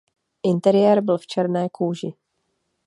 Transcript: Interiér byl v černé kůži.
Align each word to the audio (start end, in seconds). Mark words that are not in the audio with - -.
Interiér 0.43 1.01
byl 1.01 1.17
v 1.17 1.27
černé 1.27 1.67
kůži. 1.71 2.13